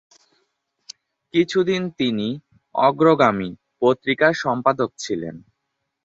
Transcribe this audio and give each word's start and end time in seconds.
কিছুদিন 1.33 1.81
তিনি 1.99 2.27
"অগ্রগামী" 2.75 3.49
পত্রিকার 3.81 4.33
সম্পাদক 4.43 4.89
ছিলেন। 4.97 5.35